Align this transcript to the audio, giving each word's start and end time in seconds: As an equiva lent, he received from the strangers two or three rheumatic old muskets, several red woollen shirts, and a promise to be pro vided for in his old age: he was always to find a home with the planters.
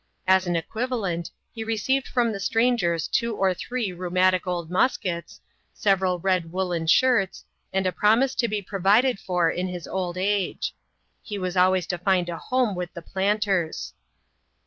As 0.27 0.47
an 0.47 0.55
equiva 0.55 0.99
lent, 0.99 1.29
he 1.51 1.63
received 1.63 2.07
from 2.07 2.31
the 2.31 2.39
strangers 2.39 3.07
two 3.07 3.35
or 3.35 3.53
three 3.53 3.91
rheumatic 3.91 4.47
old 4.47 4.71
muskets, 4.71 5.39
several 5.75 6.17
red 6.17 6.51
woollen 6.51 6.87
shirts, 6.87 7.45
and 7.71 7.85
a 7.85 7.91
promise 7.91 8.33
to 8.33 8.47
be 8.47 8.63
pro 8.63 8.79
vided 8.79 9.19
for 9.19 9.51
in 9.51 9.67
his 9.67 9.87
old 9.87 10.17
age: 10.17 10.73
he 11.21 11.37
was 11.37 11.55
always 11.55 11.85
to 11.85 11.99
find 11.99 12.29
a 12.29 12.37
home 12.39 12.73
with 12.73 12.91
the 12.95 13.03
planters. 13.03 13.93